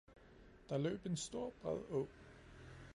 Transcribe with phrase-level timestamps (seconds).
[0.69, 2.05] Der løb en stor, bred å.